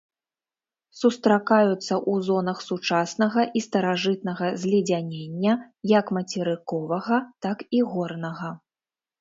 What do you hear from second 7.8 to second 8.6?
горнага.